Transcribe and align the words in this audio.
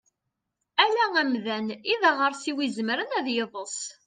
Ala 0.83 1.05
amdan 1.21 1.67
i 1.91 1.95
daɣersiw 2.01 2.57
izemren 2.67 3.15
ad 3.17 3.27
yeḍs. 3.35 3.77